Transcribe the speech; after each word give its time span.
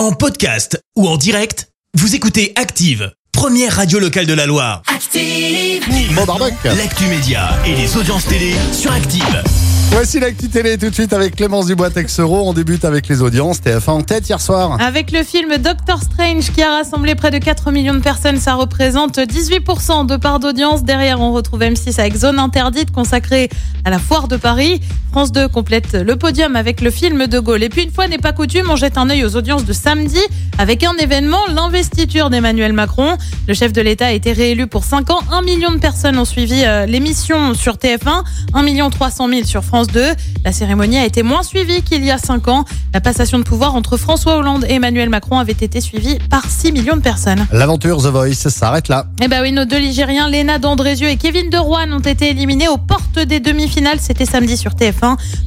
En 0.00 0.12
podcast 0.12 0.82
ou 0.96 1.06
en 1.06 1.18
direct, 1.18 1.68
vous 1.92 2.14
écoutez 2.14 2.54
Active, 2.56 3.12
première 3.32 3.76
radio 3.76 3.98
locale 3.98 4.24
de 4.24 4.32
la 4.32 4.46
Loire. 4.46 4.80
Active. 4.86 5.84
Barbec. 6.26 6.54
L'actu 6.64 7.04
média 7.04 7.50
et 7.66 7.74
les 7.74 7.98
audiences 7.98 8.24
télé 8.24 8.54
sur 8.72 8.90
Active. 8.92 9.42
Voici 9.90 10.18
l'actu 10.18 10.48
télé 10.48 10.78
tout 10.78 10.88
de 10.88 10.94
suite 10.94 11.12
avec 11.12 11.36
Clémence 11.36 11.66
Dubois 11.66 11.90
Texero. 11.90 12.48
On 12.48 12.54
débute 12.54 12.86
avec 12.86 13.08
les 13.08 13.20
audiences. 13.20 13.60
TF1 13.60 13.90
en 13.90 14.02
tête 14.02 14.26
hier 14.26 14.40
soir. 14.40 14.80
Avec 14.80 15.10
le 15.10 15.22
film 15.22 15.56
Doctor 15.58 16.00
Strange 16.00 16.50
qui 16.52 16.62
a 16.62 16.76
rassemblé 16.76 17.14
près 17.14 17.30
de 17.30 17.38
4 17.38 17.70
millions 17.70 17.92
de 17.92 17.98
personnes, 17.98 18.38
ça 18.38 18.54
représente 18.54 19.18
18% 19.18 20.06
de 20.06 20.16
part 20.16 20.38
d'audience. 20.38 20.84
Derrière, 20.84 21.20
on 21.20 21.32
retrouve 21.32 21.60
M6 21.60 22.00
avec 22.00 22.16
Zone 22.16 22.38
Interdite 22.38 22.92
consacrée 22.92 23.50
à 23.84 23.90
la 23.90 23.98
foire 23.98 24.28
de 24.28 24.36
Paris. 24.36 24.80
France 25.10 25.32
2 25.32 25.48
complète 25.48 25.94
le 25.94 26.14
podium 26.14 26.54
avec 26.54 26.80
le 26.80 26.90
film 26.92 27.26
de 27.26 27.40
Gaulle. 27.40 27.64
Et 27.64 27.68
puis 27.68 27.82
une 27.82 27.90
fois 27.90 28.06
n'est 28.06 28.18
pas 28.18 28.32
coutume, 28.32 28.70
on 28.70 28.76
jette 28.76 28.96
un 28.96 29.10
œil 29.10 29.24
aux 29.24 29.34
audiences 29.34 29.64
de 29.64 29.72
samedi 29.72 30.20
avec 30.56 30.84
un 30.84 30.94
événement, 30.98 31.40
l'investiture 31.48 32.30
d'Emmanuel 32.30 32.72
Macron. 32.72 33.16
Le 33.48 33.54
chef 33.54 33.72
de 33.72 33.80
l'État 33.80 34.06
a 34.06 34.12
été 34.12 34.32
réélu 34.32 34.68
pour 34.68 34.84
5 34.84 35.10
ans. 35.10 35.20
1 35.32 35.42
million 35.42 35.72
de 35.72 35.78
personnes 35.78 36.16
ont 36.16 36.24
suivi 36.24 36.62
euh, 36.64 36.86
l'émission 36.86 37.54
sur 37.54 37.74
TF1, 37.74 38.22
1 38.54 38.62
million 38.62 38.88
300 38.88 39.28
000 39.28 39.44
sur 39.46 39.64
France 39.64 39.88
2. 39.88 40.00
La 40.44 40.52
cérémonie 40.52 40.98
a 40.98 41.04
été 41.04 41.24
moins 41.24 41.42
suivie 41.42 41.82
qu'il 41.82 42.04
y 42.04 42.12
a 42.12 42.18
5 42.18 42.46
ans. 42.46 42.64
La 42.94 43.00
passation 43.00 43.38
de 43.38 43.44
pouvoir 43.44 43.74
entre 43.74 43.96
François 43.96 44.36
Hollande 44.36 44.64
et 44.68 44.74
Emmanuel 44.74 45.08
Macron 45.08 45.38
avait 45.38 45.52
été 45.52 45.80
suivie 45.80 46.18
par 46.30 46.44
6 46.48 46.70
millions 46.70 46.96
de 46.96 47.02
personnes. 47.02 47.46
L'aventure 47.52 47.98
The 47.98 48.06
Voice 48.06 48.48
s'arrête 48.48 48.88
là. 48.88 49.06
Eh 49.20 49.26
ben 49.26 49.42
oui, 49.42 49.50
nos 49.50 49.64
deux 49.64 49.78
Ligériens, 49.78 50.28
Léna 50.28 50.58
Dandrézieux 50.58 51.08
et 51.08 51.16
Kevin 51.16 51.50
De 51.50 51.58
Rouen, 51.58 51.90
ont 51.90 51.98
été 51.98 52.30
éliminés 52.30 52.68
aux 52.68 52.78
portes 52.78 53.18
des 53.18 53.40
demi-finales. 53.40 53.98
C'était 53.98 54.26
samedi 54.26 54.56
sur 54.56 54.72
TF1. 54.72 54.99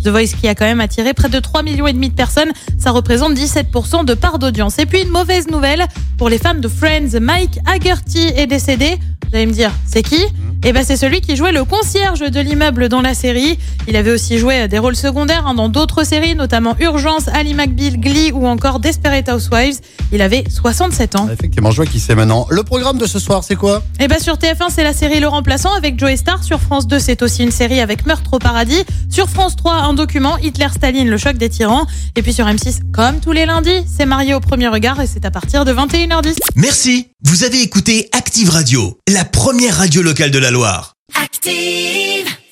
The 0.03 0.07
Voice 0.07 0.35
qui 0.39 0.47
a 0.47 0.55
quand 0.55 0.65
même 0.65 0.81
attiré 0.81 1.13
près 1.13 1.29
de 1.29 1.39
3 1.39 1.63
millions 1.63 1.87
et 1.87 1.93
demi 1.93 2.09
de 2.09 2.15
personnes. 2.15 2.51
Ça 2.77 2.91
représente 2.91 3.33
17% 3.33 4.05
de 4.05 4.13
part 4.13 4.39
d'audience. 4.39 4.79
Et 4.79 4.85
puis 4.85 5.01
une 5.01 5.09
mauvaise 5.09 5.47
nouvelle 5.47 5.85
pour 6.17 6.29
les 6.29 6.37
fans 6.37 6.55
de 6.55 6.67
Friends. 6.67 7.19
Mike 7.21 7.59
Haggerty 7.65 8.27
est 8.35 8.47
décédé. 8.47 8.97
Vous 9.29 9.35
allez 9.35 9.45
me 9.45 9.53
dire, 9.53 9.71
c'est 9.85 10.03
qui? 10.03 10.21
Eh 10.65 10.71
ben, 10.71 10.83
c'est 10.85 10.95
celui 10.95 11.19
qui 11.19 11.35
jouait 11.35 11.51
le 11.51 11.65
concierge 11.65 12.19
de 12.19 12.39
l'immeuble 12.39 12.87
dans 12.87 13.01
la 13.01 13.13
série. 13.13 13.59
Il 13.87 13.97
avait 13.97 14.11
aussi 14.11 14.37
joué 14.37 14.67
des 14.69 14.79
rôles 14.79 14.95
secondaires 14.95 15.45
hein, 15.45 15.53
dans 15.55 15.67
d'autres 15.67 16.05
séries, 16.05 16.35
notamment 16.35 16.75
Urgence, 16.79 17.27
Ali 17.27 17.53
McBeal, 17.53 17.99
Glee 17.99 18.31
ou 18.31 18.47
encore 18.47 18.79
Desperate 18.79 19.27
Housewives. 19.27 19.79
Il 20.13 20.21
avait 20.21 20.45
67 20.49 21.17
ans. 21.17 21.27
Effectivement, 21.29 21.71
je 21.71 21.75
vois 21.75 21.85
qui 21.85 21.99
c'est 21.99 22.15
maintenant. 22.15 22.47
Le 22.49 22.63
programme 22.63 22.97
de 22.97 23.05
ce 23.05 23.19
soir, 23.19 23.43
c'est 23.43 23.55
quoi? 23.55 23.83
Eh 23.99 24.07
ben, 24.07 24.19
sur 24.19 24.35
TF1, 24.35 24.69
c'est 24.69 24.83
la 24.83 24.93
série 24.93 25.19
Le 25.19 25.27
Remplaçant 25.27 25.73
avec 25.73 25.99
Joey 25.99 26.15
Star. 26.15 26.41
Sur 26.43 26.61
France 26.61 26.87
2, 26.87 26.97
c'est 26.97 27.21
aussi 27.23 27.43
une 27.43 27.51
série 27.51 27.81
avec 27.81 28.05
Meurtre 28.05 28.33
au 28.33 28.39
paradis. 28.39 28.83
Sur 29.09 29.27
France 29.27 29.57
3, 29.57 29.73
un 29.73 29.93
document 29.93 30.37
Hitler-Staline, 30.37 31.09
le 31.09 31.17
choc 31.17 31.37
des 31.37 31.49
tyrans. 31.49 31.87
Et 32.15 32.21
puis 32.21 32.31
sur 32.31 32.45
M6, 32.45 32.79
comme 32.93 33.19
tous 33.19 33.33
les 33.33 33.45
lundis, 33.45 33.83
c'est 33.85 34.05
marié 34.05 34.33
au 34.33 34.39
premier 34.39 34.69
regard 34.69 35.01
et 35.01 35.07
c'est 35.07 35.25
à 35.25 35.31
partir 35.31 35.65
de 35.65 35.73
21h10. 35.73 36.35
Merci, 36.55 37.07
vous 37.23 37.43
avez 37.43 37.61
écouté 37.61 38.07
Active 38.13 38.49
Radio, 38.49 38.97
la 39.09 39.25
première 39.25 39.77
radio 39.77 40.01
locale 40.01 40.31
de 40.31 40.39
la 40.39 40.51
Active. 41.15 42.32